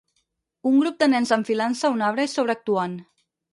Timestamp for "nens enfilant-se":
1.13-1.89